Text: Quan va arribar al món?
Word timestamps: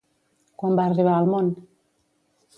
Quan 0.63 0.79
va 0.79 0.85
arribar 0.93 1.13
al 1.19 1.29
món? 1.35 1.53